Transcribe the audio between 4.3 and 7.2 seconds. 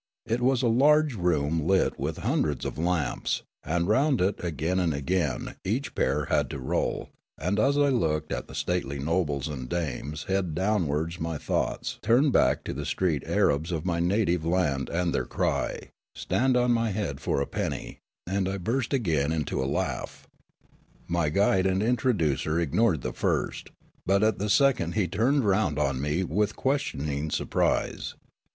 again and again each pair had to roll,